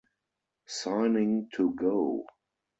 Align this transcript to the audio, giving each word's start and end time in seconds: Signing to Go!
Signing 0.65 1.47
to 1.53 1.75
Go! 1.75 2.25